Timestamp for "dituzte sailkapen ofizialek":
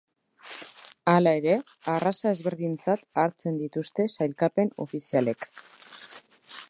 3.61-5.51